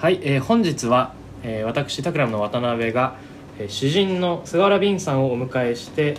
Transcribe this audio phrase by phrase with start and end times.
[0.00, 1.12] はい、えー本日は、
[1.42, 3.16] えー私タクラムの渡辺が、
[3.58, 6.18] えー詩人の菅原敏さんをお迎えして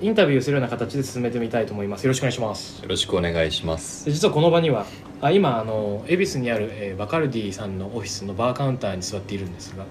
[0.00, 2.02] インタビューするような形で進めてみたいと思います。
[2.02, 2.82] よろしくお願いします。
[2.82, 4.04] よろしくお願いします。
[4.04, 4.84] で実はこの場には
[5.20, 9.88] あ今あの恵比寿にある、えーバカルディさんのオフィスのバーカウンターに座っているんですがこ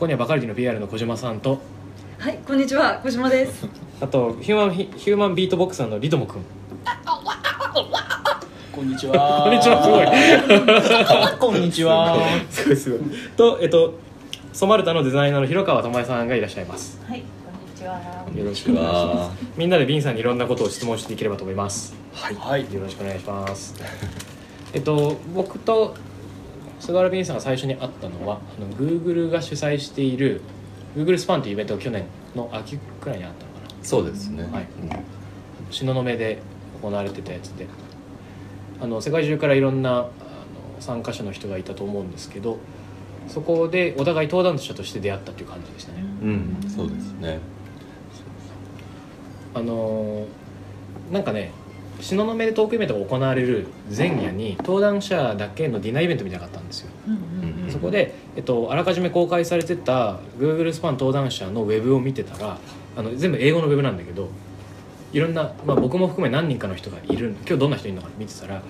[0.00, 1.60] こにはバカルディの PR の小島さんと
[2.18, 3.68] はい、こんにちは、小島です。
[4.00, 6.42] あとヒューマンヒヒューマンビートボックスのリドモ君
[8.78, 9.42] こんにちは。
[9.42, 11.52] こんにちはすごい。
[11.52, 12.16] こんにちは。
[12.48, 13.00] すごいすごい。
[13.36, 13.94] とえっと
[14.52, 17.00] ソマルタのデザイナーの広川智恵さんがいらっしゃいます。
[17.04, 18.00] はい、こんにちは。
[18.36, 19.30] よろしくお願いします。
[19.30, 21.96] はみんなでビンさんにいろんなことを質問していければと思います。
[22.12, 22.34] はい。
[22.36, 22.72] はい。
[22.72, 23.74] よろしくお願いします。
[24.72, 25.96] えっと僕と
[26.78, 30.40] 菅原ビンさんが最初に会ったのはあの Google が主催している
[30.96, 32.04] Google スパンというイベントが去年
[32.36, 33.84] の秋くらいにあったのかな。
[33.84, 34.44] そうですね。
[34.44, 34.68] はい。
[35.70, 36.38] 東雲で
[36.80, 37.66] 行われてたやつで
[38.80, 40.08] あの世界中からいろんなあの
[40.80, 42.58] 参加者の人がいたと思うんですけど
[43.26, 46.04] そこでお互い登壇者として出会ったという感じでしたね。
[46.22, 47.40] うん、うん、そうですね。
[49.54, 50.26] あのー
[51.10, 51.52] なんかね
[52.00, 57.72] 東雲でトークイベントが行われる前夜に登壇者だけのディナーイベントみたいなのがあったんですよ、うんうん。
[57.72, 62.58] そこで、えっと、あらかじめ公開されてた Google スパン登壇者のウェブを見てたら
[62.96, 64.28] あの全部英語のウェブなんだけど
[65.12, 68.62] いろんな、まあ、僕も含め何人かの人がいる今日どんな人いるのか見てたら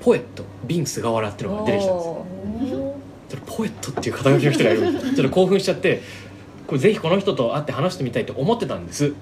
[0.00, 2.94] ポエットビン・菅原っていうのが出てきたんですよ。
[3.28, 4.92] それポエットっていう肩書きの人がいる。
[5.00, 6.02] ちょっと興奮しちゃって
[6.66, 9.12] これぜひこの人と会って話してみたいと思ってたんです。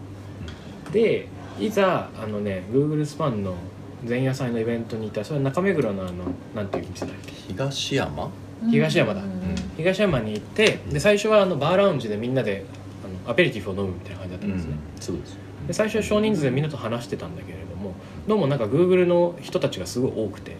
[0.92, 1.26] で
[1.60, 3.54] いざあのね Google スパンの
[4.08, 6.12] 前夜祭のイベントにいたそれは中目黒のあの
[6.54, 7.32] なんていう店だっけ？
[7.32, 8.30] 東山？
[8.70, 9.22] 東山だ。
[9.22, 9.30] うん
[9.76, 12.64] 東山に行ってで最初はあのバーラウンジでみんなで
[13.04, 15.38] あのアペリティフを飲むみたいな感じだったんですね、そうです
[15.70, 17.94] で最初は少人数でみんなと話してたんだけれども
[18.26, 20.56] どうもなんか Google の人たちがすごい多くて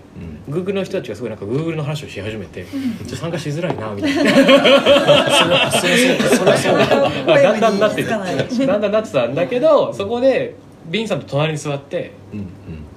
[0.49, 0.55] うん。
[0.55, 5.73] Google の人たちがすごいなんか Google の話をし始めてちょっと参加しづらいなみたいな。
[5.73, 6.57] それそう。
[6.57, 7.27] そう。
[7.27, 10.55] だんだんなってだんだんなってたんだけどそこで
[10.89, 12.43] ビンさんと隣に座ってうんう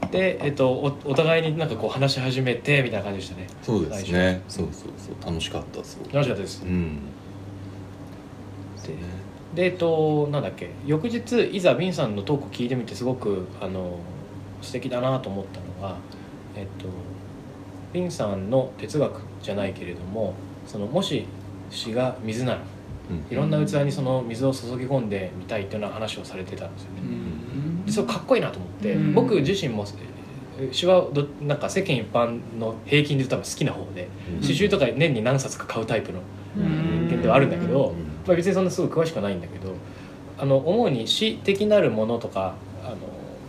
[0.06, 0.10] ん。
[0.12, 3.48] で、えっと、おお互いになんかこう話し始めてみたいな感じでしたね。
[3.64, 4.44] そうですね。
[4.48, 5.26] そうそうそう。
[5.26, 6.64] 楽しかったそう楽しかったです。
[6.64, 7.00] うん。
[8.84, 9.23] で
[9.56, 14.00] でえっとなんだっけ翌日いざビンさんのトークを聞いてみてすごくあの
[14.62, 15.98] 素敵だなと思ったのが
[16.56, 16.88] えっと
[17.94, 20.34] ビンさんの哲学じゃないけれども
[20.66, 21.26] そのもし
[21.70, 22.62] 詩が水なら
[23.10, 23.26] うん。
[23.32, 27.02] いろんな器にその水を注ぎ込んでみたいっていうような話をされてたんですよね。
[27.02, 27.86] うん。
[27.86, 29.86] でそれかっこいいなと思って、うん僕自身も
[30.60, 36.20] え詩はどなんか世間一般の平均で多分好きな方でうん詩集とか年に何冊か買うタイプの
[36.58, 39.74] うん人間ではあるんだけど、うんまあ、別にそんなすごい詳しくはないんだけど
[40.38, 42.98] あの主に詩的なるものとかあの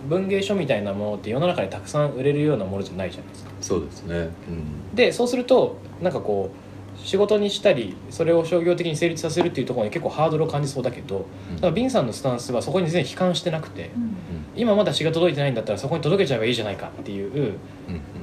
[0.08, 3.50] 文芸書みたいなものって世の中でたくさん売れるようなものじゃないじゃないですか。
[3.60, 4.16] そうですね。
[4.16, 4.94] うん。
[4.94, 11.56] でそうするとなんかこう仕事にしたりそれを商業的に成立させるっていうところに結構ハードルを感じそうだけどうん。
[11.56, 14.16] だからビンさんのスタンスはそこに全然悲観してなくてうん。
[14.56, 17.52] 今まだ詩が届いてないんだったらそこに届けちゃえばいいじゃないかっていううんうん。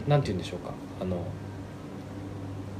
[0.07, 0.73] なんて言うんでしょうか。
[1.01, 1.17] あの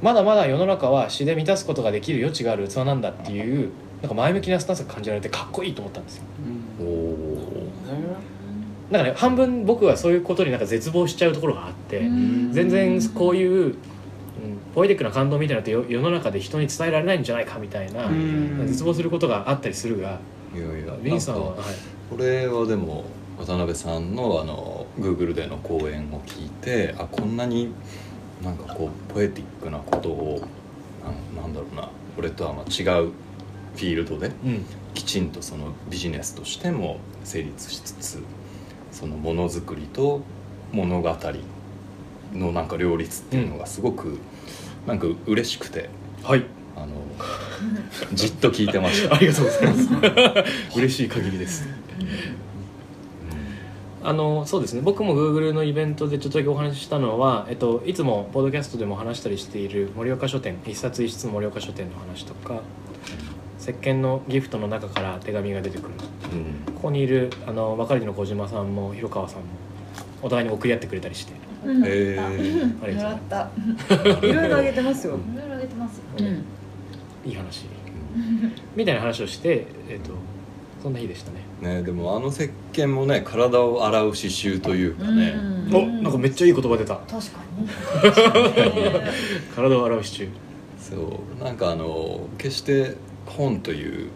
[0.02, 3.70] まだまだ世の中は詩で満たすことができる余地がある器なんだっていう
[4.02, 6.24] なんか前向きなスタンスが感じられてかっこいいと思ったんですよ。
[6.80, 7.62] おお
[8.90, 12.52] なんかね半分僕はそういうことになんか絶望しちゃうところがあって、うん。
[12.52, 13.74] 全然こういう、うん、
[14.74, 18.66] ポエティックな感動みたいなのって世世の中で人に伝えられないんじゃないかみたいな、うん。
[18.66, 20.18] 絶望することがあったりするが
[20.54, 21.58] いやいやビンさんは、はい、
[22.10, 23.04] これはでも
[23.38, 27.72] 渡辺さんのあの Google での講演を聞いてあこんなに
[28.42, 30.42] なんかこうポエティックなことを
[31.36, 33.12] なんなんだろうなこれとはまあ違う
[33.74, 34.64] フィールドでうん。
[34.94, 38.22] きちんとそのビジネスとしても成立しつつ
[38.90, 40.20] そのものづくりと
[40.70, 41.16] 物語
[42.34, 44.18] のなんか両立っていうのがすごく
[44.86, 45.88] なんか嬉しくて
[46.22, 46.44] はい。
[46.76, 46.88] あの
[48.12, 49.14] じっと聞いてました。
[49.16, 49.18] あ。
[49.18, 50.78] りがとうございます。
[50.78, 51.66] 嬉しい限りです
[54.04, 54.80] あのそうですね。
[54.82, 62.60] 僕も Google のイベントでちょっとだけお話ししたのは、えっと、いつもポッドキャストでも話したりしている盛岡書店一冊一室の盛岡書店の話とか
[63.60, 65.94] 石鹸のギフトの中から手紙が出てくる。
[66.32, 66.74] うん。
[66.74, 69.46] ここにいるあの別れの小島さんも広川さんも
[70.20, 71.32] お互いに送り合ってくれたりして。
[71.64, 71.84] うん。
[71.84, 72.84] へー。
[72.84, 73.46] ありがと
[73.94, 73.96] う。
[73.96, 75.16] ございまいろいろあげてますよ。
[75.32, 76.02] いろいろあげてます。
[76.18, 76.24] うん。
[76.26, 76.32] す
[77.24, 77.66] いい話。
[78.74, 80.12] みたいな話をして、えっと、
[80.82, 81.76] そんな日でしたね。
[81.76, 85.74] ね、でもあの石鹸もね体を洗う刺繍というかね、うん。
[85.76, 86.96] おなんかめっちゃいい言葉出た。
[86.96, 87.20] 確か
[87.56, 87.68] に。
[89.54, 90.30] 体を洗うシチュー
[90.78, 92.96] そうなんかあの決して
[93.26, 94.08] 本という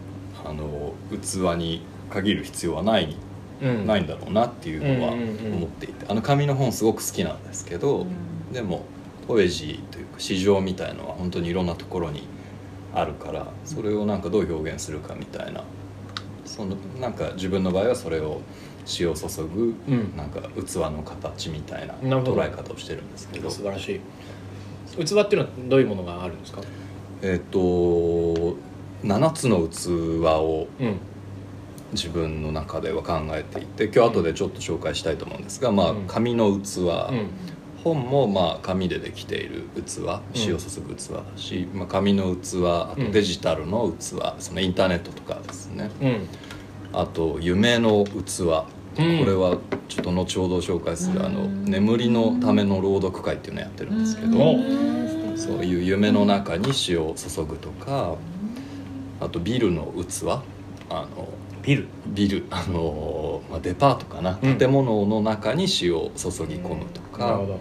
[0.45, 3.15] あの器に限る必要はない、
[3.61, 3.87] うん。
[3.87, 5.53] ないんだろうなっていうのはうんうんうん。
[5.53, 6.05] 思っていて。
[6.09, 8.05] あの紙の本すごく好きなんですけど、
[8.51, 8.83] でも
[9.25, 12.27] ポエジーというか詩情みたいのは本当にいろんなところに
[12.93, 15.63] あるからそれをなんかどう表現するかみたいな
[16.47, 18.41] そのなんか自分の場合はそれを
[18.85, 20.15] 詩を注ぐ、うん。
[20.17, 23.49] なんか器の形みたいな捉え方をしてるんですけど。
[23.49, 23.99] 素晴らしい。
[24.95, 26.61] 器っていうのはどういうものがあるんですか？
[27.21, 27.59] えっ、と
[29.03, 30.97] 7つの器をうん。
[31.93, 36.03] 自分の中では考えていて今日後でちょっと紹介したいと思うんですが、まあうん。
[36.07, 37.29] 紙の器、うん
[37.83, 45.89] 本もまあ紙でできている器詩を注ぐ器だし、まあ、紙の器あとデジタルの器、そのインターネットとかですね。
[46.01, 46.27] うん。
[46.93, 49.19] あと夢の器、うん。
[49.19, 49.57] これは
[49.87, 58.15] ちょっと後ほど紹介するあの眠りのための朗読会っていうのをやってるんですけど、おそういう夢の中に詩を注ぐとか
[59.19, 60.41] あとビルの器。
[60.89, 61.27] あの
[61.61, 61.87] ビル？
[62.07, 67.59] ビルあの、まあ、デパートかな、うん建物の中に詩を注ぎ込むとかなるほど。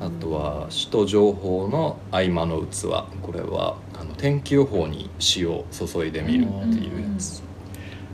[0.00, 2.86] あとは詩と情報の合間の器。
[3.22, 7.42] これはあの天気予報に詩を注いでみるっていうやつ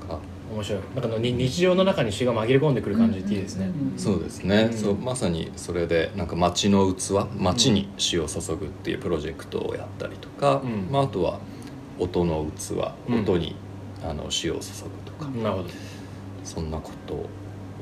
[0.09, 0.19] か。
[0.53, 0.83] 面白い。
[0.95, 3.71] なんかのに日常の中に詩が紛れ込んでくる感じっていいですね。
[3.97, 4.79] そうですね、うん。
[4.79, 10.89] そうまさにそれでなんか街の器街に詩を注ぐっていうプロジェクトをやったりとか、うん。
[10.91, 11.39] まあ、あとは
[11.99, 12.73] 音の器
[13.09, 13.21] うん。
[13.21, 13.57] 音に、
[14.03, 15.69] あの詩を注ぐとか、なるほど。
[16.45, 17.29] そんなことを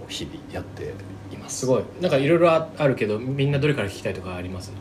[0.09, 0.95] 日々やって
[1.35, 1.61] います。
[1.61, 1.83] すごい。
[2.01, 4.73] なんかいろいろああるけどみんなどれから聞きたいとかあります？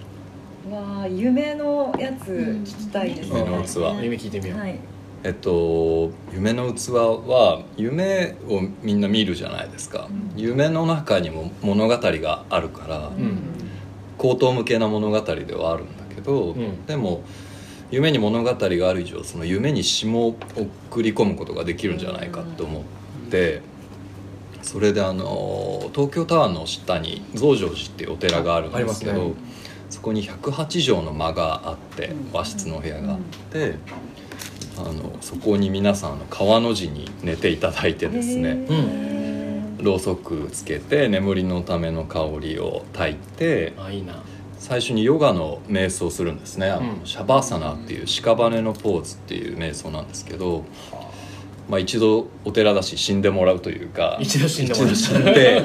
[0.70, 2.32] わあ夢のやつ
[2.64, 3.40] 聞きたいですね。
[3.40, 4.04] 夢の器。
[4.04, 4.80] 夢聞いてみよう、はい。
[5.24, 13.40] えっと夢の器は夢をみんな見るじゃないですか、夢の中にも物語があるから、うん。
[14.18, 16.86] 口頭向けな物語ではあるんだけど、うん。
[16.86, 17.24] でも
[17.90, 20.36] 夢に物語がある以上その夢に詩も
[20.88, 22.84] 送り込むことができるんじゃないかと思っ
[23.30, 23.62] て
[24.72, 29.34] それであの東京タワーの下に増上寺っていうお寺があるんですけどね。
[29.90, 33.20] そこに108畳の間があって和室のお部屋があっ
[33.52, 33.76] て
[34.78, 39.78] あのそこに皆さんあの川の字に寝ていただいてですねうん。
[39.84, 44.24] ろうそくつけて眠りのための香りを焚いてあいいな。
[44.58, 46.70] 最初にヨガの瞑想をするんですね。
[46.70, 47.06] あの、うん。
[47.06, 50.64] シャバーサナっていう屍のポーズっていう瞑想なんですけど、
[51.72, 54.96] まあ、一度お寺だし死んでもらうというか一度死んでもらう。
[54.96, 55.64] 死んで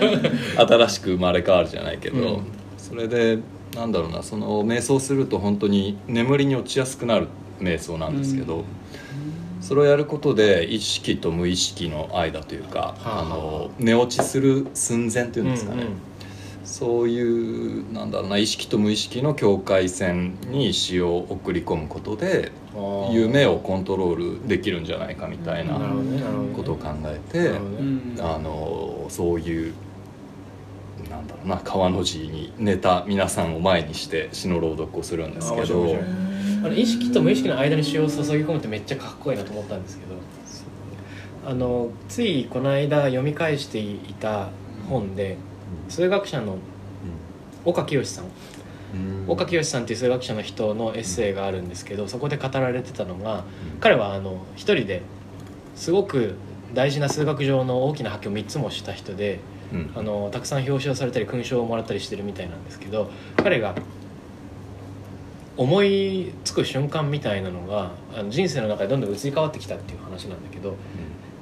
[0.57, 2.43] 新しく生まれ変わるじゃないけど、うん。
[2.79, 3.41] それで
[3.75, 7.27] なんだろうなその瞑想すると本当に眠りに落ちやすくなる
[7.59, 8.65] 瞑想なんですけど、
[9.61, 13.21] それをやることで意識と無意識の間というか、はあ。
[13.23, 15.97] あの寝落ちする寸前っていうんですかね、うんうん。
[16.65, 22.53] そういうなんだろうな意識と無意識の境界線に詩を送り込むことで
[23.11, 25.79] 夢をコントロールできるんじゃないかみたいな
[26.55, 27.51] ことを考えなて
[28.21, 29.75] あのそういう
[31.11, 35.97] なんだろうな川の字に寝た皆さんを前にして詩の朗読をするんですけど。
[36.65, 40.17] あの意識と無意識の間に詩を注ぎ込むってめっちゃかっこいいなと思ったんですけど。
[41.47, 44.49] あのついこの間読み返していた
[44.89, 45.37] 本で
[45.89, 46.57] 数学者の
[47.65, 48.25] 岡清さん
[49.29, 53.45] 岡清さんっていう数学者の人のエッセイがあるんですけどそこで語られてたのが
[53.81, 55.03] 彼はあの一人で
[55.75, 56.35] すごく
[56.75, 59.41] 大事な数学上の大きな発見を3つもした人で
[59.73, 59.93] うん。
[59.97, 63.75] あのたくさん表彰されたり勲章をもらったりしてるみたいなんですけど彼が
[65.57, 70.77] 思いつく瞬間みたいなのがあの人生の中でどんどん移り変わってきたっていう話なんだけど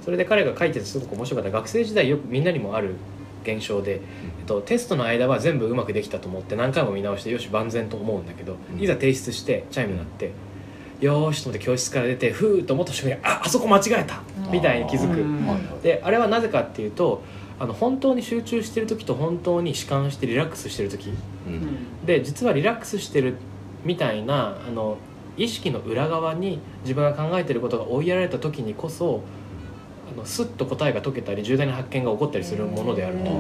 [0.05, 1.51] それで彼が書いててすごく面白かった。
[1.51, 2.95] 学生時代よくみんなにもある
[3.45, 4.01] 現象で、えっ
[4.47, 8.83] と、テストの間は全部うまくできたと思って何回も見直してよし万全と思うんだけど、うん。
[8.83, 10.33] いざ提出してチャイム鳴って、
[11.01, 15.83] よーしと思って教室から出てふーっと思った瞬間にああそこ間違えたみたいに気づく。
[15.83, 17.23] であれはなぜかっていうと
[17.59, 21.11] あの本当に集中してる時と本当に弛緩してリラックスしてる時。
[21.47, 22.05] うん。
[22.07, 23.37] で実はリラックスしてる
[23.85, 24.97] みたいなあの
[25.37, 29.21] 意識の裏側に自分が考えてることが追いやられた時にこそ
[30.25, 33.31] スッと答えが解けたり重大な発見が起こったりするものであると。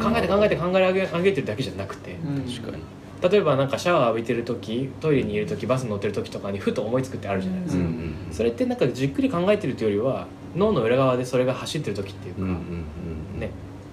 [0.00, 2.82] 考えて考えて考え上げ上げてるだけじゃなくて確かに。
[3.22, 10.26] 例えばなんかシャワー浴びてる時トイレにいる時バス乗ってる時とかにふと思いつくってあるじゃないですか、うんそれってなんかじっくり考えてるというよりは
[10.56, 12.54] 脳の裏側でそれが走ってる時っていうか、うんうん
[13.34, 13.50] うんね。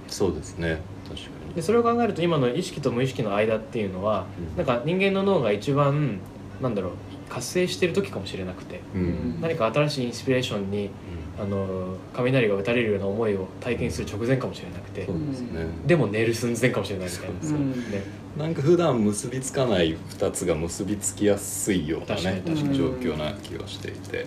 [0.07, 0.79] そうですね。
[1.09, 1.55] 確かに。
[1.55, 4.57] でそれを考えると今の意識と無意識の間っていうのは、うん。
[4.57, 6.19] なんか人間の脳が一番
[6.61, 6.91] なんだろう
[7.29, 9.39] 活性してる時かもしれなくて、うん。
[9.41, 10.89] 何か新しいインスピレーションに
[11.39, 15.05] あの雷が打たれるような思いを体験する直前かもしれなくて。
[15.05, 15.67] そうですね。
[15.85, 18.03] でも寝る寸前かもしれないみたいな、うんね、
[18.37, 24.23] なんか普段結びつかない2つが結びつきやすいようなね状況な気がしていて。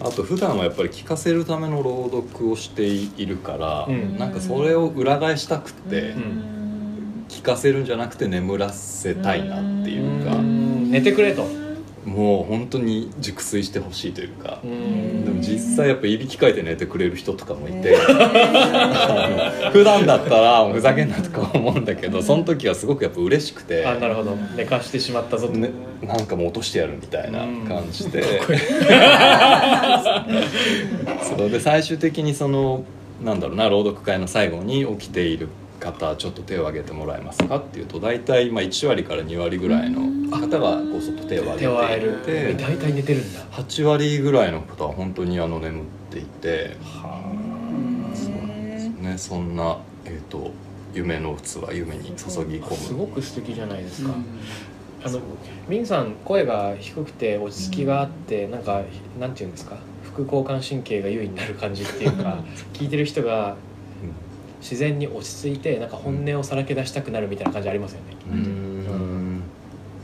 [0.00, 0.06] うん。
[0.06, 4.18] あと普段はやっぱり聞かせるための朗読をしているから、うん。
[4.18, 7.24] なんかそれを裏返したくってん。
[7.28, 10.36] 聞かせるんじゃなくて眠らせたいなっていうか。
[10.36, 10.90] うん。
[10.90, 11.63] 寝てくれと
[12.04, 15.24] もう本当に熟睡してほしいというかうん。
[15.24, 17.96] でも実際やっぱいびきかいて寝てくれる人とかもいて、へ
[19.72, 24.36] 普段だったらふざけんなとか思うんだけどその時はすごくやっぱ嬉しくてあなるほど。
[24.56, 25.70] 寝かしてしまったぞと、ね、
[26.02, 28.22] なんかもう落としてやるみたいな感じで、
[31.36, 31.50] そう。
[31.50, 32.84] で最終的にその
[33.22, 35.48] なんだろうな朗読会の最後に起きている
[35.84, 40.00] 方ちょっと手を挙げてもらえますかっていうと大体まあ1割から2割ぐらいの
[40.30, 43.40] 方がこうそっと手を挙手を挙げげていて大体寝てるんだ。
[43.52, 49.18] 8割ぐらいの方は本当にあの眠っていてーね。
[49.18, 50.50] そんな、えー、と
[50.94, 52.76] 夢の器夢に注ぎ込む。
[52.76, 54.14] すごく素敵じゃないですか、
[55.04, 55.20] あの
[55.68, 58.82] ミンさん声が低くて落ち着きがあって、なんか
[59.20, 59.76] なんていうんですか？
[60.02, 62.38] 副交感神経が優位になる感じっていうか
[62.72, 63.56] 聞いてる人が
[64.64, 69.40] 自然に落ち着いてなんか本音をさらけ出したくなるみたいな感じありますよね、うーん。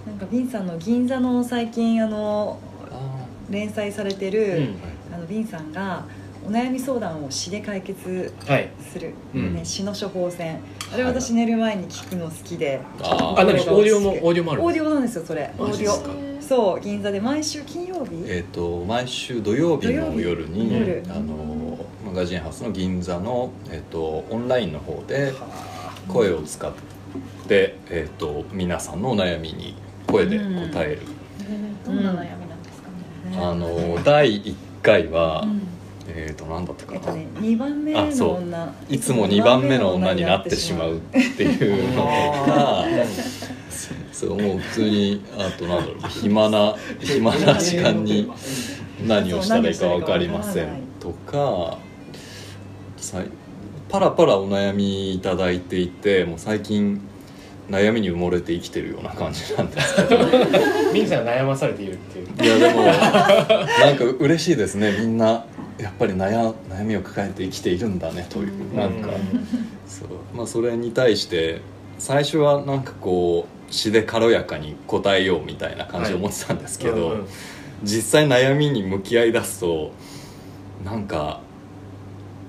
[0.07, 2.59] なんかビンさんの銀座の最近あの
[2.93, 4.75] あ連載されてうる、ん。
[5.15, 6.05] あのビンさんが
[6.51, 8.69] お悩み相談を詩で解決はい。
[8.93, 9.55] する、うん。
[9.55, 10.59] ね、詩の処方箋。
[10.93, 14.11] あれ私寝る前に聞くの好きで、ああ何オーディオも。
[14.11, 15.55] オーディオもあるオーディオなんですよそれ。
[15.57, 16.43] オーディオ。
[16.43, 17.21] そう銀座で。
[17.21, 20.89] 毎週金曜日、えー、と毎週土曜日の夜に土曜日？
[20.91, 25.33] 夜あのマガジンハウスの銀座の、えー、とオンラインの方で
[26.09, 26.73] 声を使っ
[27.47, 29.77] て、えー、と皆さんのお悩みに
[30.09, 31.03] 声で答える、
[31.87, 32.89] どんな悩みなんですか
[33.31, 33.39] ね？
[33.39, 35.63] あの第1回は、うん
[36.15, 38.29] えっ、と何だったかな、えっとね、2番目あそう。
[38.29, 38.75] の女。
[38.89, 41.01] いつも2番目の女になってしまうっ
[41.37, 42.85] ていうのが
[44.13, 48.31] そうもう普通にあとなんだろう暇な暇な時間に
[49.07, 50.69] 何をしたらいいか分かりません
[51.01, 51.79] とか
[53.89, 57.01] パラパラお悩みいただいていてもう最近
[57.71, 60.27] 悩みに埋もれて生きてるような感じなんですけど。
[60.93, 62.59] ミンさんが悩まされているっていう。
[62.59, 65.45] いやでもなんか嬉しいですねみんな
[65.81, 69.11] やっぱり悩悩みを抱えて生きているんだねというなんか。
[69.87, 70.09] そう。
[70.35, 71.61] まあそれに対して
[71.99, 77.27] 最初はなんかこう詩で軽やかに答えようみたいな感じで思ってたんですけど、うんうん。
[77.83, 79.93] 実際悩みに向き合い出すと
[80.85, 81.41] なんか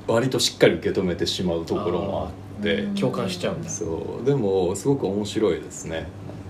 [0.07, 2.81] 割としっかり受け止めてしまうところもあって。
[2.81, 2.95] うん。
[2.95, 3.69] 共感しちゃうんだ。
[3.69, 4.25] そう。
[4.25, 6.07] でもすごく面白いですね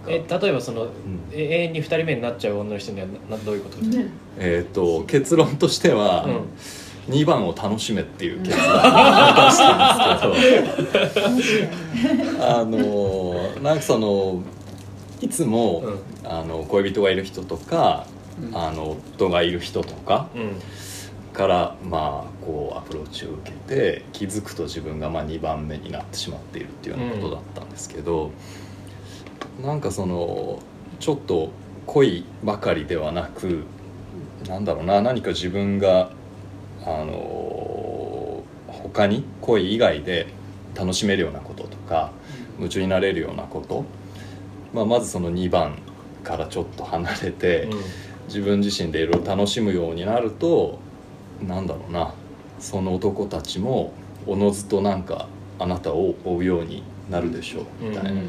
[0.07, 0.89] えか例えばその、ん。
[1.31, 4.03] え永遠に2人目になっちゃう女の人にはななどういうことですか、
[4.37, 7.13] えー、と結論としては、うん。
[7.13, 8.79] 2番を楽しめっていう結論を出
[9.51, 9.63] して
[11.25, 11.65] るんですけ
[12.37, 12.45] ど。
[12.45, 14.41] あのなんかその
[15.21, 15.99] いつも、うん。
[16.23, 18.05] あの恋人がいる人とか、
[18.53, 20.53] あの夫がいる人とかうん。
[21.33, 28.31] からまあこうアプローチを受けて気づくと自分がまあ2番目になってしまっているっていうようなことだったんですけど、
[29.59, 30.59] なんかその
[30.99, 31.51] ちょっと
[31.85, 33.63] 恋ばかりではなく
[34.47, 36.11] なんだろうな何か自分が
[36.83, 40.27] あの他に恋以外で
[40.75, 42.11] 楽しめるようなこととか
[42.57, 43.85] 夢中になれるようなこと、
[44.73, 45.77] まあ、まずその2番
[46.23, 47.67] からちょっと離れて、
[48.27, 50.79] 自分自身でいろいろ楽しむようになると
[51.41, 52.13] なんだろうな
[52.59, 53.91] その男たちも
[54.27, 55.27] おのずとなんか
[55.57, 58.21] あなたを追うようになるでしょうみたいな。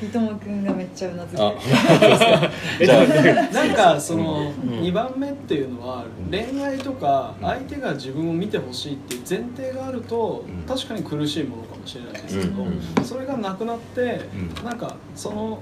[0.00, 1.52] 三友くんがめっちゃうなずいてあ
[3.52, 4.54] なんかそのん。
[4.82, 10.62] 2番目っていうのは恋愛とか相手が自分を見てほしいっていう前提があるとうん。
[10.62, 14.20] 確かに苦しいものかもしれないですけどうんそれがなくなって
[14.60, 14.64] うん。
[14.64, 15.58] なんかその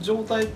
[0.00, 0.46] 状態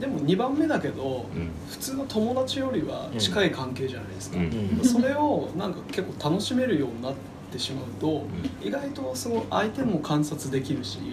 [0.00, 1.48] でも2番目だけどうん。
[1.70, 4.36] 普通の友達よりは近い関係じゃないですか。
[4.38, 4.78] うん。
[4.78, 4.84] うん。
[4.84, 7.18] それをなんか結構楽しめるようになって
[7.58, 8.24] しまうと
[8.62, 11.04] 意外とその相手も観察できるしうん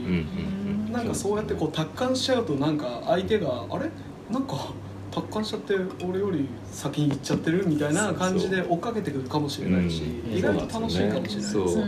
[0.87, 3.89] うんなんかそうやってこう達観しちゃうとなんか相手があれ？
[4.29, 4.73] なんか
[5.11, 10.37] 達観しちゃって俺より先に行っちゃってるみたいな感じで追っかけてくるかもしれないしうん。
[10.37, 11.83] 意外と楽しいかもしれないですそうね。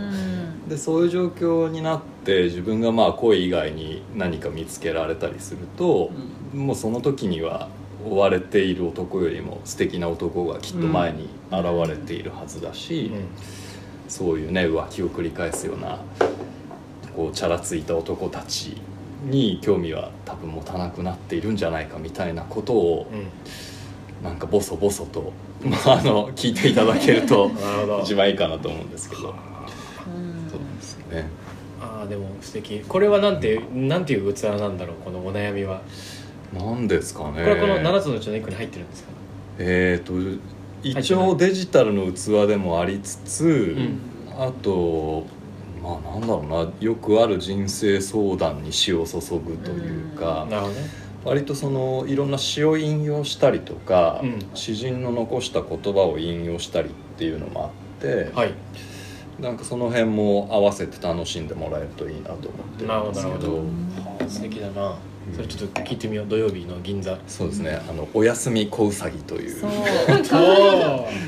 [0.69, 6.11] でそういう状況になって自分がまあ恋以外に何か見つけられたりすると、
[6.55, 7.69] もうその時には
[8.03, 13.11] 追われている男よりも素敵な男がきっと前に現れているはずだし、
[14.07, 15.99] そういうね浮気を繰り返すような
[17.15, 18.77] こうチャラついた男たち
[19.25, 23.27] に興味は多分持たなくなっているんじゃないかみたいなことをうん。
[24.23, 25.33] なんかボソボソと、
[25.63, 27.51] まあ、あの聞いていただけると
[28.01, 29.23] 一番いいかなと思うんですけど。
[29.23, 31.27] ですよね。
[31.81, 32.79] ああでも素敵。
[32.87, 35.81] これはなんてなんていう器なんだろうこのお悩みは。
[36.57, 37.33] なんですかね。
[37.33, 39.09] これはこの7つのうちの1個に入ってるんですか？
[39.59, 40.13] えー、と
[40.89, 43.99] 一応デジタルの器でもありつつ、ん。
[44.37, 45.25] あと
[45.81, 51.05] まあなんだろうなよくある人生相談に詩を注ぐというか、なるほどね。
[51.23, 54.39] 割とそのいろんな詩を引用したりとか、うん。
[54.53, 58.53] 詩人の残した言葉を引用したりっていうのもあって、はい。
[59.39, 63.63] なんかその辺も合わせて楽しんでもらえるといいなと思ってなるるんですけど
[64.29, 64.97] 素敵だな。
[65.33, 66.27] それちょっと聞いてみよう。
[66.27, 67.17] 土曜日の銀座。
[67.27, 69.59] そうですね「あのおやすみ小うさぎ」という。
[69.59, 69.71] そう。
[69.71, 69.73] お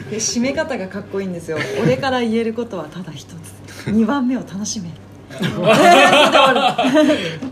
[0.10, 1.58] で締め方がかっこいいんですよ。
[1.84, 3.34] 俺から言えることはただ一つ。
[3.90, 4.92] 2番目を楽しめ。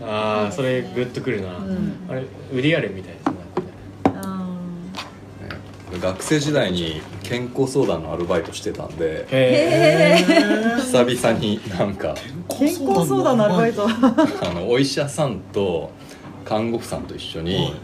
[0.02, 1.92] ああそれグッとくるな、うん。
[2.08, 3.15] あれウリアレンみたいですねあね
[5.98, 9.26] 学生時代に健康相談のアルバイトしてたんで
[10.80, 13.86] 久々になんかー健康相談のアルバイト。
[13.88, 15.90] あのお医者さんと
[16.44, 17.74] 看護婦さんと一緒に、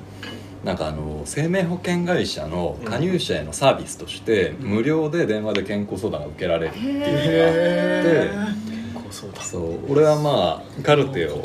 [0.65, 7.01] なんかあの生命保険会社の加入者へのサービスとして、無料で電話で健康相談が受けられるっていうの
[8.39, 8.62] があって
[9.23, 9.41] そうだ。
[9.41, 11.43] そう俺はまあカルテを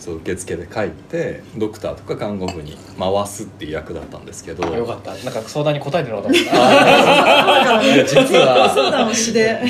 [0.00, 4.66] そう受付で書いてドクターとか看護婦に回すっていう役だったんですけど。
[4.74, 5.14] よかった。
[5.14, 7.84] なんか相談に答えてるのかと思った。
[7.84, 9.12] いや実相は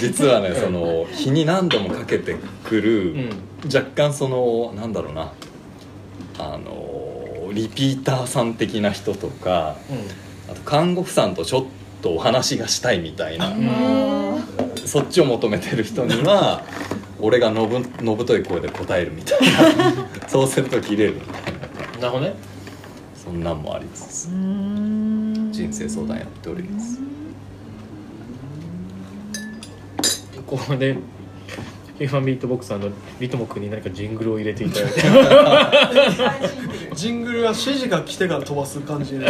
[0.01, 3.31] 実はねその日に何度もかけてくる、うん。
[3.67, 5.33] 若干そのなんだろうな。
[6.39, 9.77] あのリピーターさん的な人とか
[10.49, 11.65] あと看護婦さんとちょっ
[12.01, 13.53] とお話がしたいみたいな。
[14.87, 16.65] そっちを求めてる人には
[17.21, 20.07] 俺がのぶのぶとい声で答えるみたいな。
[20.29, 21.15] そうすると切れる。
[21.15, 21.61] みたいな
[22.01, 22.35] なるほどね。
[23.23, 26.99] そんなんもありつつ人人生相談やっております。
[30.47, 30.97] ここで
[31.99, 32.89] ヒューマンビートボックサーの
[33.21, 35.03] リトモ君に何かジングルを入れていただいて。
[36.97, 39.27] ジングルは指示が来てから飛ばす感じで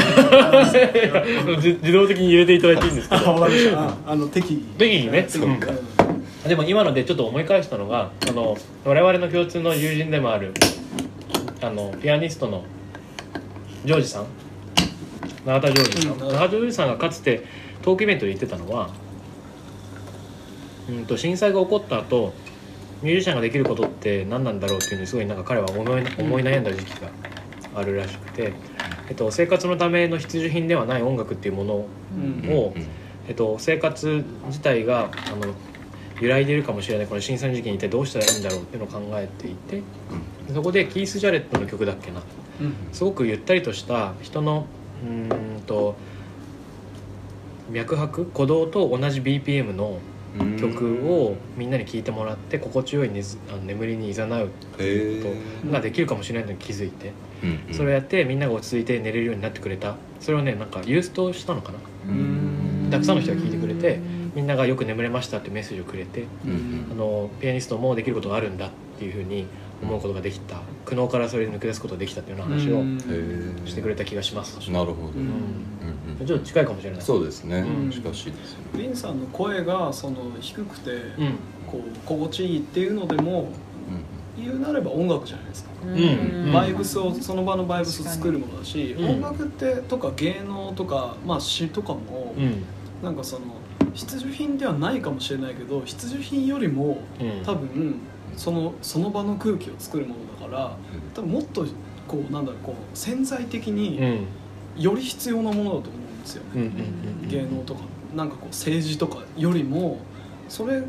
[1.56, 3.16] 自 自動的に入れていただいていいんですか？
[3.16, 3.80] りました。
[3.82, 5.26] ああの適宜適宜ね。
[5.28, 5.68] そうか。
[5.68, 5.99] うん
[6.46, 10.54] でも今のでちょっと思い返したのがあの我々の共通の友人でもある
[11.60, 12.64] あのピアニストの
[13.84, 14.26] ジョージさん。
[15.44, 16.18] 永田ジョージさん、うん。
[16.18, 17.44] 永田ジョージさんがかつて
[17.82, 18.90] トークイベントで言ってたのは
[20.88, 22.34] うんと震災が起こった後
[23.02, 27.08] ミュージシャンができることって何なんだろうっていうのにすごいなんか彼は思い思い悩んだ時期が
[27.74, 28.52] あるらしくて、
[29.08, 31.86] えっと、生活のための必需品ではない音楽っていうもの
[32.44, 32.52] うん。
[32.52, 32.74] を
[33.28, 35.54] えっと、生活自体があの
[36.20, 39.82] 揺らいでいるかもしれないこの震災の時期に一体どうしたらいいんだろうっていうのを考えていて
[40.52, 42.20] そこでキース・ジャレットの曲だっけな。
[42.60, 42.74] うん。
[42.92, 44.66] すごくゆったりとした人の
[45.04, 45.96] うーんと
[47.70, 49.98] 脈拍鼓動と同じ BPM の
[50.38, 55.34] うん曲をみんなに聴いてもらって心地よい寝ずあの眠りに誘うへえこ
[55.66, 59.96] とができるかもしれないのに気づいてうんそれをやってみんなが落ち着いて寝れるようになってくれた。
[60.20, 61.78] それをねなんかユーストしたのかな。
[62.08, 62.88] うん。
[62.90, 64.00] たくさんの人が聞いてくれて
[64.40, 69.46] みんながよく眠れましたってメッセージをくれてうんあのピアニストもできることがあるんだっていうふうに
[69.82, 70.56] 思うことができた。
[70.86, 76.26] 苦悩からそれで抜け出すことができたっていうような話をしてくれた気がします、なるほど、ううんん。
[76.26, 77.02] ちょっと近いかもしれない。
[77.02, 77.90] そうですね、うん。
[77.90, 78.64] 近しいですね。
[78.74, 81.38] リンさんの声がその低くてうん。
[81.70, 83.50] こう心地いいっていうのでも
[84.38, 86.52] 言うなれば音楽じゃないですか、うん。
[86.52, 89.10] バイブスをその場のバイブスを作るものだし、うん。
[89.10, 92.64] 音楽ってとか芸能とか、まあ、詩とかも、うん
[93.02, 93.59] なんかその
[93.94, 97.44] 必需品ではないかもしれないけど必需品よりもうん。
[97.44, 97.96] 多分
[98.36, 100.76] そのその場の空気を作るものだから
[101.14, 101.66] 多分もっと
[102.06, 104.26] こうなんだろうこう潜在的うにん。
[104.78, 105.82] より必要なものだと思う
[106.18, 106.70] んですよね、
[107.28, 107.80] 芸能とか。
[108.14, 109.98] なんかこう政治とかよりも
[110.48, 110.82] それ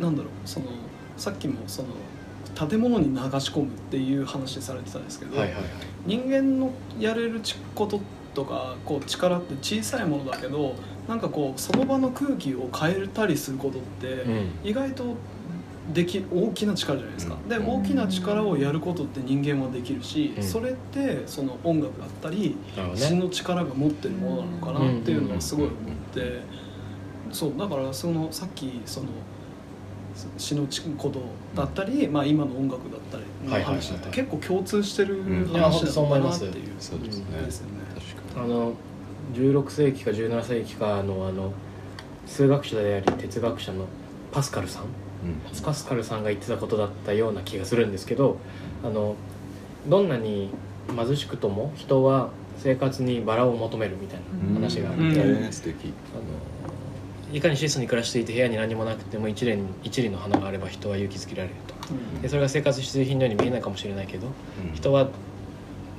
[0.00, 0.66] なんだろうその
[1.16, 1.88] さっきもその
[2.68, 5.36] 建物に流し込むっていう話されてたんですけど、
[6.06, 8.00] 人間のやれるちこと
[8.34, 10.74] とかこう力って小さいものだけど
[11.08, 14.50] なんかこうその場の空気を変えたりすることってうん。
[14.62, 15.16] 意外と
[15.92, 17.48] でき大きな力じゃないですか、うん。
[17.48, 20.42] で大きな力をやることって人間はできるし、うん。
[20.42, 22.56] それってその音楽だったり
[22.94, 25.76] 詩の力が持ってるものなのかなっていうのはすごい思っ
[26.14, 26.42] て
[27.32, 29.06] そうだからそのさっきその
[30.36, 30.66] 詩の
[30.98, 31.22] こと
[31.54, 35.46] だったり、まあ、今の音楽だったりの話だったり結構共通してるうん。
[35.46, 37.26] 話なのかなっていうそうですね
[38.36, 38.72] あの
[39.34, 41.52] 16世紀か17世紀かのあの
[42.26, 43.86] 数学者であり哲学者の
[44.32, 44.84] パスカルさん。
[44.84, 48.38] に、パスカルさんが言ってたことだったような気がするんですけど
[48.82, 49.16] あの
[49.86, 50.48] どんなに
[50.96, 55.02] 貧しくとも人は生活にバラを求めるみたいな話があって、
[57.32, 61.74] いかに質素に暮らしていて部屋に何もなくても一輪一輪の花があれば人は勇気づけられると。
[62.22, 64.74] でそれが生活必需品のように見えないかもしれないけどうん。
[64.74, 65.08] 人は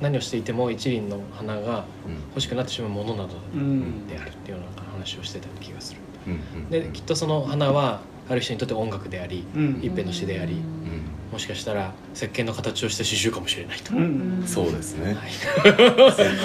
[0.02, 2.14] 何をしていても一輪の花がうん。
[2.32, 4.06] 欲しくなってしまうものなどうん。
[4.06, 6.00] であるっていうような話をしてた気がする。
[6.70, 9.80] できっとその花はある人にとって音楽でありうん。
[9.82, 10.81] 一辺の詩でありうん
[11.32, 14.44] もしかしたら石鹸の形をした刺繍かもしれないと、うん。
[14.46, 15.14] そうですね。
[15.14, 15.30] はい。
[15.30, 15.40] 石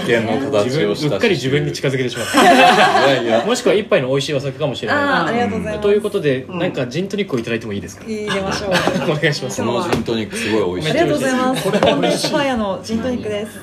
[0.09, 3.41] 鹸の形をしたうっかり自分に近づけてしまっいやいや。
[3.41, 5.77] たもしくは一杯の美味しいお酒かもしれああなありがとうございます。
[5.77, 8.05] いということで、うんなんかジントニックをいただいてもいいですか？
[8.05, 8.69] 入れましょう。
[8.69, 8.73] お
[9.15, 9.57] 願いします。
[9.57, 10.91] そのジントニックすごい美味しい。
[10.91, 11.63] ありがとうございます。
[11.63, 13.59] これコンデンスファイアのジントニックです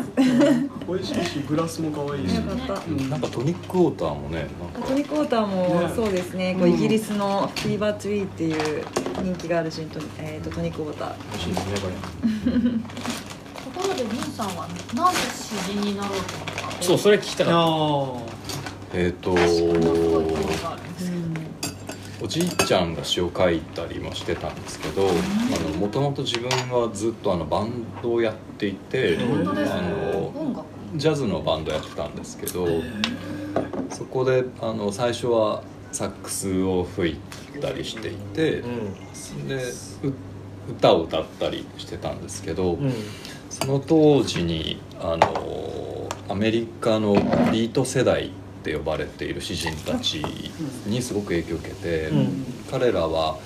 [0.87, 2.33] 美味しいしグラスも可愛いし。
[2.35, 4.47] なんかトニックウォーターもね
[4.87, 5.93] トニックウォーターもね。
[5.95, 8.85] そうですね、こうイギリスのフィーバーツリーっていう
[9.23, 11.15] 人気があるジントニ,、えー、とトニックウォーター。
[11.33, 11.95] 美味しいですねこれ。
[13.75, 16.83] ところでリンさんはなぜ詩人になろうと思ったの？
[16.83, 18.23] そうそれ聞きたかっあ
[18.93, 19.33] えっ、と
[22.23, 25.03] おじいちゃんが詩を書いたりもしてたんですけど
[25.79, 29.45] もともと自分はずっとあのバンドをやっていて、うん。
[29.45, 29.81] 本当ですね。
[29.81, 30.65] あの音楽
[30.97, 32.67] ジャズのバンドやってたんですけど
[33.91, 38.69] そこであの最初はサックスを吹いたりしていてた
[39.49, 39.63] で
[40.03, 40.13] う
[40.71, 42.93] 歌を歌ったりしてたんですけど、うん、うん
[43.55, 47.15] その当時にあのアメリカの
[47.53, 48.31] ビート世代っ
[48.65, 50.25] て呼ばれている詩人たち
[50.87, 52.45] にすごく影響を受けて、うん。
[52.69, 53.39] 彼らは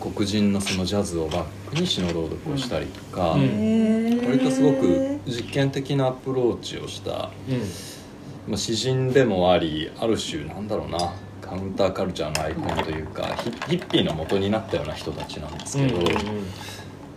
[0.00, 4.20] 黒人のそのジャズをバックに詩の朗読をしたりとか、うん。
[4.26, 8.50] 割とすごく実験的なアプローチをした、うん。
[8.50, 10.98] まあ、詩人でもありある種なんだろうな
[11.42, 15.98] カウンターカルチャーのアイコンというかヒヒッピーの元になったような人たちなんですけど。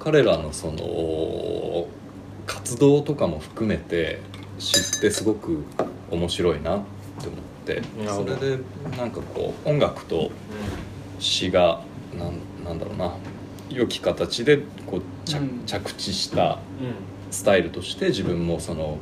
[0.04, 1.88] 彼らのその
[2.48, 4.20] 活動とかも含めて
[4.58, 5.64] 知ってすごく
[6.10, 6.82] 面白いなっ
[7.22, 8.64] て思ってそれで
[8.98, 10.32] なんかこう音楽と
[11.20, 11.84] 詩が
[12.18, 13.14] なんなんだろうな
[13.76, 15.64] 良き形でこう着,、うん。
[15.66, 16.60] 着地したうん。
[17.32, 18.98] スタイルとして自分もその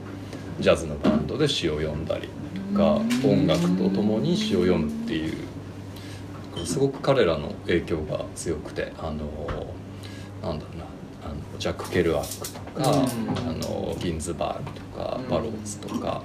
[0.60, 2.30] ジャズのバンドで詩を読んだり
[2.74, 2.96] とか
[3.28, 5.36] 音楽とともに詩を読むっていう
[6.66, 9.26] すごく彼らの影響が強くてあの
[10.44, 10.86] なんだろうな
[11.24, 13.50] あのジャック・ケルアックとか、うん。
[13.50, 15.30] あのギンズバーグとかうん。
[15.30, 16.22] バローズとか、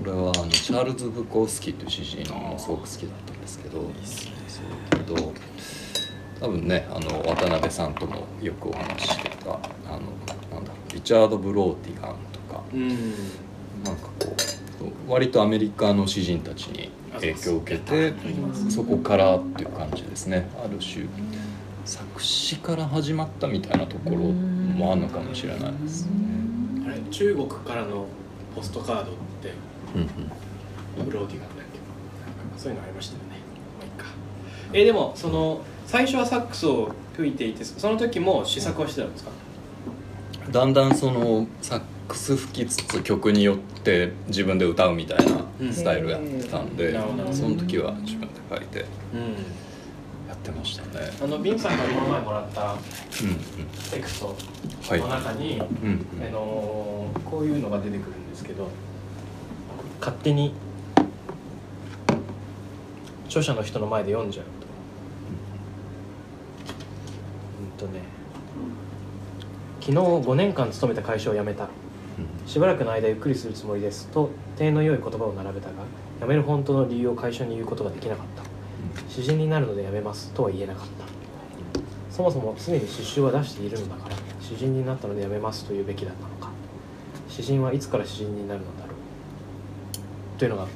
[0.00, 3.90] 俺はあのチャールズ・ブコースキーという詩人もすごく好きだったんですけど
[6.40, 9.56] 多分ねあの渡辺さんともよくお話ししてたあ
[9.92, 10.00] の
[10.50, 12.88] なんだろうリチャード・ブローティガンとかうん。
[13.84, 14.34] なんかこ
[15.08, 18.12] う割とアメリカの詩人たちに影響を受けて
[18.70, 20.48] そこからっていう感じですね。
[20.62, 21.06] ある種
[21.84, 26.12] 作詞から始まったみたいなところもあるのかもしれないですね。
[26.86, 28.06] あれ中国からの
[28.54, 29.52] ポストカードって
[29.94, 31.06] うんうん。
[31.06, 31.78] ブローディガンだっけ？
[32.36, 33.28] なんかそういうのありましたよね。
[33.78, 34.06] まあいいか
[34.74, 39.30] えでもその最初はサックスを吹いていてその時も試作をしてたんですか？
[40.52, 47.32] だんだんそのサックス吹きつつ曲によって自分で歌うみたいなスタイルやってたんで、なるほど。
[47.32, 49.20] その時は自分で書いてうん。
[50.28, 51.10] やってましたね。
[51.20, 52.78] あのビンさんがこの前もらったうん
[53.90, 54.36] テクスト
[54.88, 55.00] はい。
[55.00, 56.24] の中に、うんうん。
[56.24, 58.68] あのーこういうのが出てくるんですけど
[59.98, 60.54] 勝手に
[63.26, 64.46] 著者の人の前で読んじゃう
[67.80, 68.00] とね
[69.80, 71.68] 昨日5年間勤めた会社を辞めた。
[72.46, 74.08] しばらくの間ゆっくりするつもりです。
[74.08, 75.74] と手の良い言葉を並べたが
[76.20, 78.42] 辞める本当の理由を会社に言うことができなかった。
[79.08, 80.30] 詩人になるので辞めます。
[80.32, 82.14] とは言えなかった。
[82.14, 85.64] そもそも常に詩集は出しているのだから詩人になったので辞めます。
[85.64, 86.50] と言うべきだったのか。
[87.28, 90.38] 詩人はいつから詩人になるのだろう。
[90.38, 90.70] というのがはい。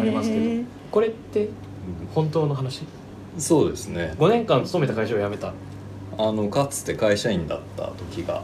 [0.00, 0.64] ありますけど。
[0.90, 1.50] これって
[2.14, 2.84] 本当の話？
[3.38, 4.14] そうですね。
[4.18, 5.52] 5年間勤めた会社を辞めた。
[6.18, 8.40] あのかつて会社員だった時があ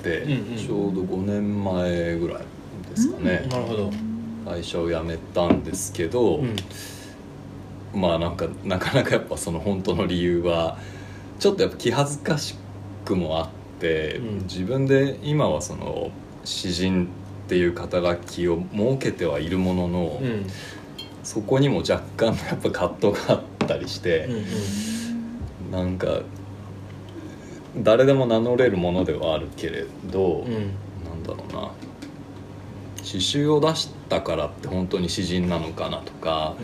[0.00, 0.56] って、うんうん。
[0.56, 2.38] ちょうど5年前ぐらい
[2.90, 3.92] ですかね、なるほど、
[4.44, 6.56] 会社を辞めたんですけど、うん。
[7.94, 10.78] まあなんか なかなかやっぱその本当の理由は
[11.38, 12.56] ちょっとやっぱ気恥ずかし
[13.04, 13.48] くもあっ
[13.80, 14.38] て、うん。
[14.42, 16.10] 自分で今はその
[16.44, 20.46] 詩人っていう肩書きを設けてはいるものの、うん
[21.22, 24.28] そこにも若干の やっぱ葛藤があったりして
[25.66, 26.22] うん、なんか
[27.76, 30.52] 誰でも名乗れるものではあるけれど、うん。
[31.04, 31.70] なんだろうな。
[33.02, 36.54] 詩集を出したからって本当に詩人なのかなとか、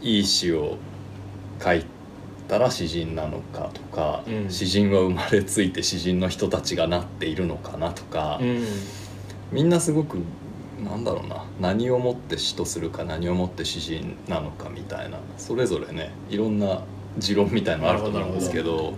[0.00, 0.76] いい詩を
[1.62, 1.84] 書い
[2.48, 4.50] たら詩人なのかとか、うん。
[4.50, 8.64] 詩人は生まれついて詩人の人たちがなっているのかなとか、うん。
[9.50, 10.18] みんなすごく
[10.84, 11.44] なんだろうな。
[11.60, 15.18] 何をもって詩とするか何をもって詩人なのかみたいな。
[15.36, 16.82] それぞれねいろんな
[17.18, 18.94] 持論みたいのあると思うんですけど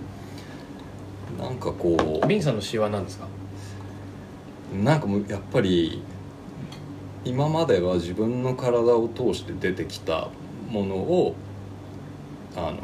[1.39, 3.27] なんかこうビンさんの詩は何ですか？
[4.85, 6.03] なんかもうやっぱり
[7.25, 10.29] 今までは自分の体を通して出てきた
[10.71, 11.35] ものを
[12.57, 12.81] あの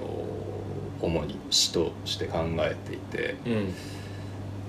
[1.01, 3.75] 主に詩として考えていてうん。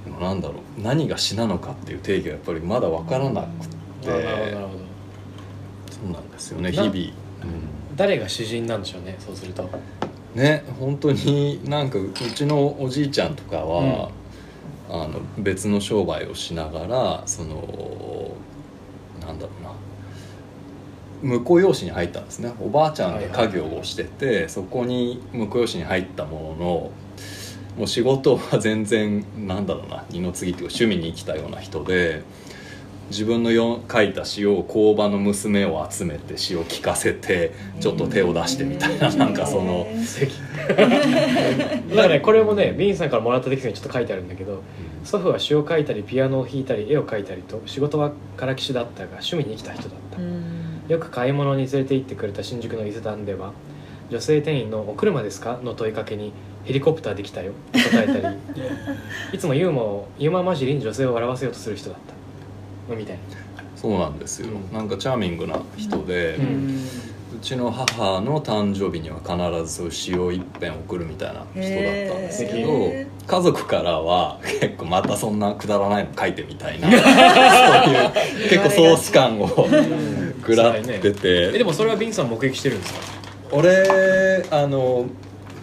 [0.05, 4.69] でもなんだろう何が詩なのかっていう定義がやっぱりまだ分からなくてあなるほどなるほど。
[5.91, 7.13] そうなんですよね日な々、うん。
[7.95, 9.69] 誰が詩人なんでしょうねそうすると。
[10.35, 14.11] ね本当になんかうちのおじいちゃんとかは、
[14.89, 18.35] あの別の商売をしながらその
[19.21, 19.69] なんだろうな。
[21.21, 22.53] 婿養子に入ったんですね。
[22.61, 26.91] おばあちゃんが家業をしてて、そこに婿養子に入ったものの
[27.77, 32.23] もう仕事は全然なんだろうな二の次っていうか趣味に生きたような人で
[33.09, 39.87] 自分のよ書いた詩を工場の娘を集めて詩を聞かせてちょっと手を出してみたいななんかその。
[40.69, 44.61] だからねこれもねビンさんからもらったテキストにちょっと書いてあるんだけど
[45.03, 50.83] 祖父は詩を書いたりピアノを弾いたり絵を描いたりと仕事はからきしだったが趣味に生きた人だった、うん。
[50.87, 53.53] よく買い物に連れて行ってくれた新宿の伊勢丹では
[54.09, 56.33] 女性店員の「お車ですか?」の問いかけに
[56.65, 58.35] 「ヘリコプターで来たよ」と答えたり。
[59.33, 62.13] いつもユーモアをユーモア混じりに女性を笑わせようとする人だった
[62.95, 63.21] みたいな。
[63.75, 64.75] そうなんですよ、うん。
[64.75, 66.79] なんかチャーミングな人で、ううん
[67.41, 76.99] ちの母の誕生日には必ず詩を一遍送るみたいな人だったんですけどへ家族からは結構またそんなくだらないの書いてみたいな そう
[77.93, 82.99] いう結構ソース感を食らってて、えでもそれはビンさん目撃してるんですか？
[83.51, 85.05] 俺あの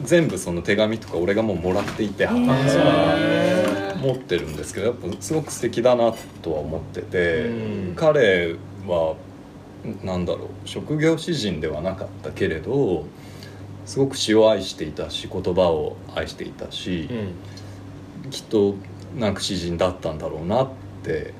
[0.02, 2.36] 全部その手紙とか俺がもうもらっていて母
[3.96, 7.94] 持ってるんですけどやっぱすごく素敵だなとは思ってて、うん。
[7.96, 8.56] 彼
[8.86, 9.16] は
[10.02, 13.04] なんだろう職業詩人ではなかったけれど
[13.84, 17.08] すごく詩を愛していたし言葉を愛していたし
[18.24, 18.30] う、ん。
[18.30, 18.74] きっと
[19.16, 20.68] なんか詩人だったんだろうなっ
[21.02, 21.32] て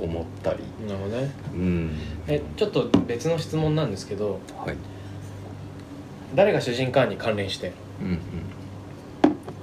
[0.00, 1.30] 思ったり、なるほどね。
[1.52, 1.90] うん。
[2.28, 4.76] えちょっと別の質問なんですけどはい。
[6.34, 7.72] 誰が主人かに関連して？
[8.00, 8.18] うん。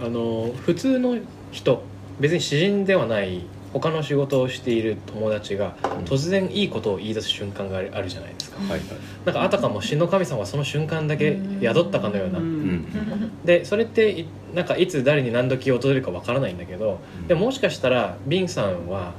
[0.02, 1.17] あの普通の
[1.51, 1.81] 人
[2.19, 8.57] 別に詩人ではない他の仕事をしている友達が突然いいことを言い出す瞬間があるあるじゃないですか。
[8.59, 8.88] うん、はいはい。
[9.25, 12.39] なんかあたかも詩の神様はその瞬間だけ宿ったかのような。
[12.39, 13.45] うん。
[13.45, 19.13] でそれっていなんかいつ誰に何時訪れるかわからないんだけどでももしかしたらビンさんは、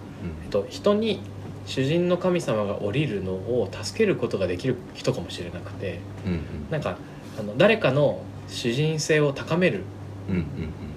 [0.44, 1.20] えっと、人に
[1.66, 6.40] 主人の神様が降りるのを助けることができる人かもしれなくてうんうん。
[6.70, 6.96] なんか
[7.38, 9.84] あの誰かの主人性を高める
[10.28, 10.44] うんうん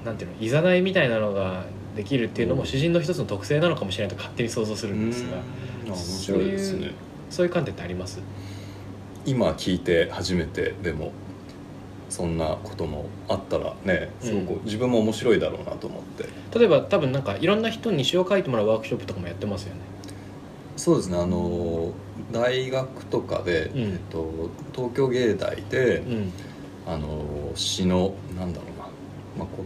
[0.05, 1.63] なんていうのいざないみたいなのが
[1.95, 2.63] できるっていうのもう。
[2.65, 5.37] ん詩人の一つの特性なのかもしれないと勝手に想像するうんんですが。
[5.85, 5.91] うん。
[5.91, 6.91] 面白いですね。
[7.29, 8.19] そういう観点ってあります？
[9.25, 11.11] 今聞いて初めてでも
[12.09, 16.25] そんなこともあったらねすごく自分も面白いだろうなと思って、
[16.59, 19.81] 例えば多分なんかいろんな人に詩を書いてもらうワークショップとかもやってますよね。
[20.75, 21.17] そうですね。
[21.17, 21.93] あの
[22.31, 23.81] 大学とかで、うん。
[23.81, 26.31] えっと、東京芸大で、うん。
[26.85, 28.72] あの詩のなんだろうな、
[29.37, 29.63] まあこ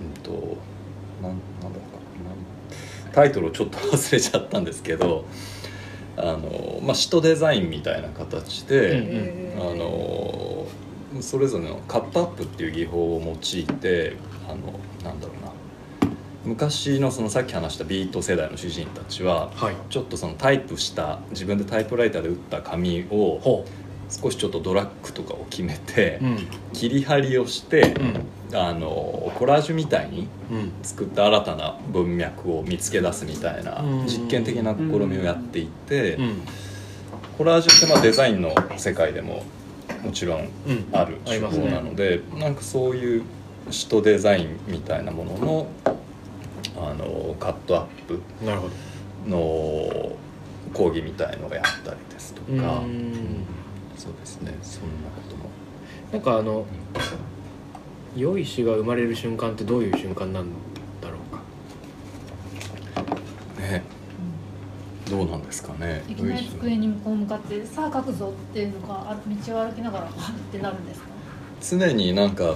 [0.00, 0.30] うんと
[1.22, 5.24] なんなんだろうかなんタイトルをちょっと忘れちゃったんですけど
[6.16, 10.66] あの、まあ、詩とデザインみたいな形で、あの
[11.20, 14.16] それぞれのカットアップっていう技法を用いて
[14.48, 15.52] あのなんだろうな。
[16.44, 19.76] 昔のそのさっき話したビート世代の詩人たちははい。
[19.88, 23.64] ちょっとそのタイプした自分でタイプライターで打った紙をほ
[24.10, 26.48] 少しちょっとドラッグとかを決めて、ううん。
[26.72, 27.94] 切り張りをして
[28.50, 28.56] う、ん。
[28.56, 30.72] あのコラージュみたいにうん。
[30.82, 34.06] 作った新たな文脈を見つけ出すみたいなうん。
[34.06, 36.42] 実験的な試みをやっていて、うん。
[37.38, 39.44] コラージュってまあデザインの世界でも
[40.02, 40.48] もちろんうん。
[40.92, 41.70] ある手法ありますね。
[41.70, 43.22] なので、なんかそういう
[43.70, 45.66] 詩とデザインみたいなものの
[46.76, 48.20] あのカットアップ
[49.28, 50.12] の
[50.72, 53.44] 講義みたいのをやったりですとか、うん
[53.96, 55.44] そうですねそんなことも。
[56.12, 56.64] なんかあの
[58.16, 60.46] 良い詩が生まれる瞬間ってどういう瞬間なん
[61.00, 61.42] だろうか？
[63.60, 63.82] ね。
[65.10, 70.10] どうなんですかねいきなり机にこう向かってさあ書くぞっていうのがあ道を歩きながら っ
[70.50, 71.06] てなるんですか？
[71.78, 72.54] 常になんか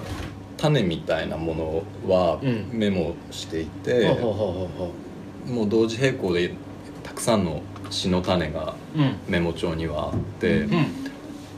[0.56, 2.68] 種みたいなものはうん。
[2.72, 4.68] メモしていて、ほうほうほうほ
[5.46, 6.52] うほもう同時並行で
[7.02, 9.16] たくさんの詩の種がううん。
[9.28, 10.86] メモ帳にはあって、うん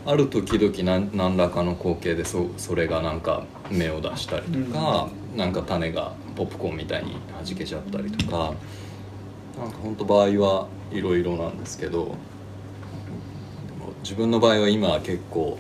[0.06, 8.54] ある時々何何らかの光景でそそれがなんか芽を出したりとか、なんか種がポップコーンみたいに弾けちゃったりとか
[9.58, 12.10] なんか本当場合はいろいろなんですけどで
[13.78, 15.58] も自分の場合は今は結構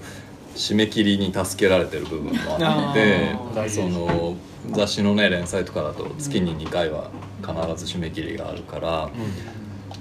[0.54, 4.36] 締め切りに助けられてる部分もあってその
[4.72, 7.10] 雑誌のね連載とかだと月に2回は
[7.42, 7.52] 必
[7.84, 9.10] ず締め切りがあるから。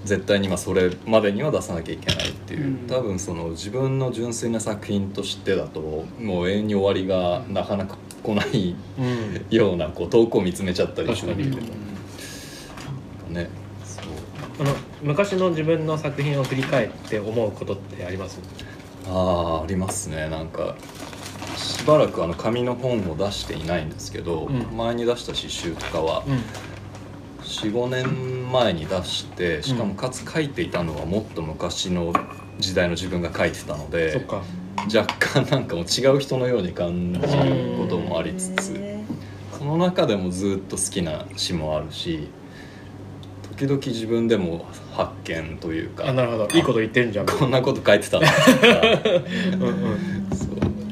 [0.06, 2.88] 絶対にまあそれまでには出さなきゃいけないっていう、うん。
[2.88, 9.46] 多分その自分の純粋な作品としてだともう永遠に終わりがなかなか来ないうん。
[9.50, 13.50] ようなこう遠くを見つめちゃったりするんだけど確ね
[13.84, 14.06] そう。
[14.62, 18.40] あの昔の自分の作品を振り返って思うことってあります？
[19.08, 20.30] ああありますね。
[20.30, 20.76] なんか
[21.56, 24.78] しばらくあの紙の本を出していないんですけど、うん。
[24.78, 26.42] 前に出した詩集とかはうん
[27.50, 32.14] 45年前に出してしかもかつ書いていたのはもっと昔の
[32.60, 34.26] 時代の自分が書いてたので
[34.96, 39.00] 若干なんかもう違う人のように感じることもありつつへ
[39.58, 42.28] その中でもずっと好きな詩もあるし
[43.58, 46.48] 時々自分でも発見というかあなるほど。
[46.54, 47.26] いいこと言ってるんじゃん。
[47.26, 48.42] こんなこと書いてたなとか。
[49.54, 50.30] うんうん。
[50.34, 50.46] そ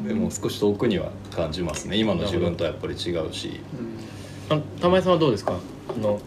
[0.04, 0.08] う。
[0.08, 1.96] でも少し遠くには感じますね。
[1.96, 3.62] 今の自分とやっぱり違うし。
[4.50, 5.54] あ玉井さんはどうですか？
[5.90, 6.22] あのー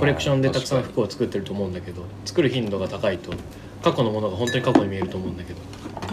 [0.00, 3.32] コレクションでたくさん服を作ってると思うんだけど作る頻度が高いと
[3.82, 5.60] 過去のものが本当に過去に見えると思うんだけど。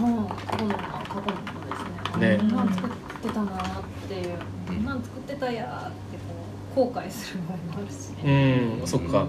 [0.02, 2.36] もう過去の過去のものですね。
[2.36, 2.38] ね。
[2.52, 2.90] 何作っ
[3.22, 4.38] てたなっていう。
[4.68, 6.18] うん何作ってたやーって
[6.74, 8.78] こう後悔する場合もあるしね。
[8.80, 9.26] うんそっか。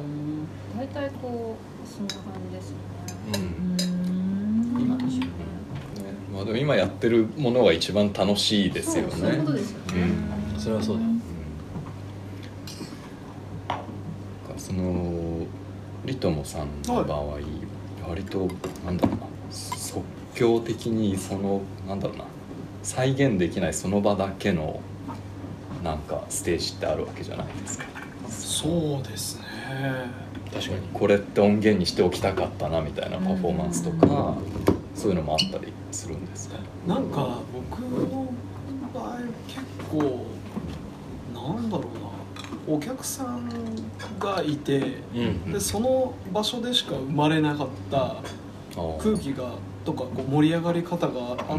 [0.77, 2.83] 大体こうそんな感じですよね。
[3.35, 4.81] うん。
[4.81, 4.89] うん。
[4.89, 5.29] なんでしょうねね
[6.33, 9.11] まあ、でも今やってるものが一番楽しいですよね。
[9.11, 10.01] そうそういうことですよね。
[10.53, 10.59] うん。
[10.59, 11.03] それはそうだ。
[11.03, 11.19] うん
[14.69, 15.47] その
[16.05, 17.39] リトモさんの場合、
[18.07, 18.47] 割と
[18.85, 20.03] なんだろうな即
[20.35, 22.25] 興的にそのなんだろうな
[22.83, 24.79] 再現できないその場だけの
[25.83, 27.85] なんかステージってあるわけじゃないですか。
[28.29, 29.45] そうですね。
[30.53, 34.37] 確かにこれって音源にしておきたかったなみたいなパフォーマンスとか、
[34.93, 36.57] そういうのもあったりするんですか？
[36.87, 38.31] なんか僕の
[38.93, 40.25] 場合結構
[41.33, 42.09] なんだろうな
[42.67, 43.49] お客さん
[44.19, 48.15] がいてうんでその場所でしか生まれなかった
[49.01, 49.49] 空気が
[49.85, 51.55] とかこう盛り上がり方があ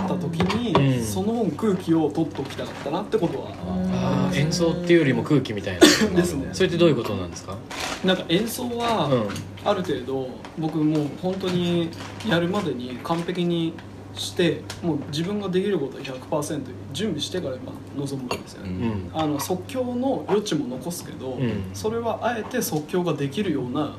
[0.00, 3.48] った時に、うんその空気を取っておきたかったなってことは。
[3.92, 5.80] あー演奏っていうよりも空気みたいな。
[6.16, 6.48] ですね。
[6.52, 7.56] それってどういうことなんですか？
[8.04, 9.68] なんか演奏うはん。
[9.68, 11.90] ある程度僕もう本当に
[12.28, 13.74] やるまでに完璧に
[14.16, 19.20] してもう自分ができることを100%準備してから今臨むんですようね、うん。
[19.20, 21.70] あの即興の余地も残すけど、うん。
[21.74, 23.96] それはあえて即興ができるような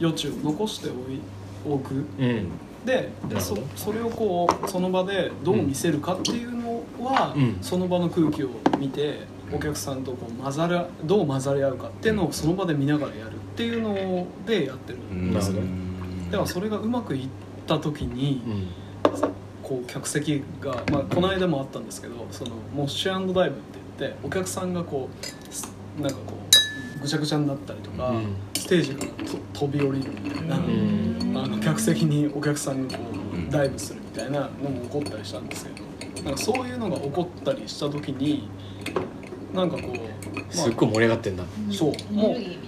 [0.00, 1.20] 余地を残しておい
[1.66, 1.94] おく。
[1.94, 2.50] うん。
[2.84, 3.62] でそど。
[3.74, 7.58] それをこうその場でどう見せるかっていうのは、うん。
[7.60, 9.20] その場の空気を見て
[9.52, 16.30] お客さんとこう混ざらどう混ざり合うかっていうのをその場で見ながらやるっていうのでやってるんですよ、うん。
[16.30, 17.28] だからそれがうまくいっ
[17.66, 18.83] た時にうん
[19.64, 26.34] こう客席が、まあ、この間もあったんですけどそのモッシュダイブって言ってお客さんがこうすなんかこ
[26.98, 28.36] うぐちゃぐちゃになったりとか、うん。
[28.56, 31.36] ステージからと飛び降りるみたいな、ん。
[31.36, 33.04] あの客席にお客さんがこ
[33.48, 38.48] うダイブするみたいなのも起こったりしたんですけどなんかそういうのが起こったりした時に
[39.52, 41.44] なんかこう、ますっごい盛り上がってんだ。
[41.70, 41.92] そう。
[41.92, 42.58] エネルギー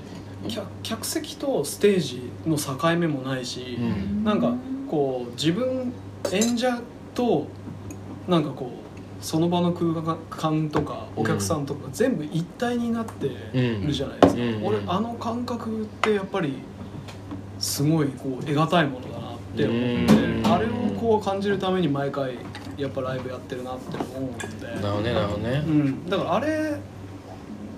[0.43, 4.25] みあ、客客席とステージの境目もないし、うん。
[4.25, 4.55] なんか
[4.89, 5.93] こう自分
[6.33, 6.81] 演者
[7.15, 7.47] と
[8.29, 9.93] なんかこうその場の空
[10.31, 14.65] 間とかお客さんとか全部一体になってるじゃないですか、うん。
[14.65, 16.55] 俺あの感覚ってやっぱり
[17.59, 20.47] すごいこう得難いものだなって思って、うん。
[20.47, 20.69] あれを
[21.01, 22.35] こう感じるために毎回
[22.77, 25.65] やっぱライブやってるなって思うんで、なるほどねなるほどね。
[25.67, 26.77] うん、だからあれ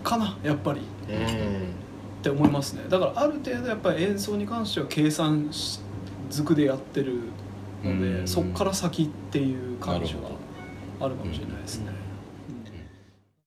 [0.02, 0.80] かなやっぱり。
[1.08, 1.78] うん。
[2.18, 2.82] って思いますね。
[2.88, 5.78] だからある程度やっぱり演奏に関しては計算し
[6.30, 7.20] づくでやってる
[7.84, 8.28] ので、うん。
[8.28, 10.30] そっから先っていう感じは
[11.00, 11.97] あるかもしれないですね、うん